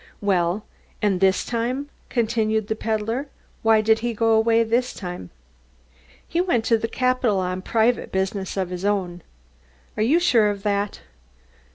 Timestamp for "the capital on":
6.79-7.61